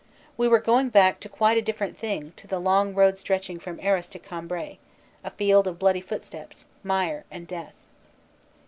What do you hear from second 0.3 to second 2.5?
We were going back to quite a different thing to